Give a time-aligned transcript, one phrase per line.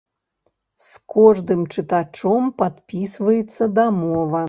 [0.85, 4.37] З кожным чытачом падпісваецца дамова.